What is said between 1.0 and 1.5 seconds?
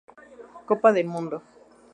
mundo, Cto.